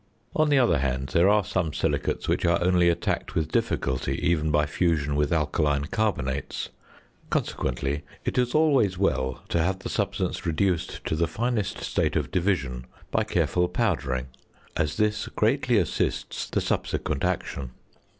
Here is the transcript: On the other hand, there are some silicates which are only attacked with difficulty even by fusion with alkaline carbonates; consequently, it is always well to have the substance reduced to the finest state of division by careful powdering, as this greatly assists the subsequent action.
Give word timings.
On 0.35 0.49
the 0.49 0.57
other 0.57 0.79
hand, 0.79 1.09
there 1.09 1.29
are 1.29 1.43
some 1.45 1.73
silicates 1.75 2.27
which 2.27 2.43
are 2.43 2.57
only 2.63 2.89
attacked 2.89 3.35
with 3.35 3.51
difficulty 3.51 4.17
even 4.27 4.49
by 4.49 4.65
fusion 4.65 5.15
with 5.15 5.31
alkaline 5.31 5.85
carbonates; 5.85 6.69
consequently, 7.29 8.01
it 8.25 8.35
is 8.39 8.55
always 8.55 8.97
well 8.97 9.43
to 9.49 9.61
have 9.61 9.77
the 9.77 9.89
substance 9.89 10.43
reduced 10.43 11.05
to 11.05 11.15
the 11.15 11.27
finest 11.27 11.81
state 11.83 12.15
of 12.15 12.31
division 12.31 12.87
by 13.11 13.23
careful 13.23 13.67
powdering, 13.67 14.25
as 14.75 14.97
this 14.97 15.27
greatly 15.27 15.77
assists 15.77 16.49
the 16.49 16.61
subsequent 16.61 17.23
action. 17.23 17.69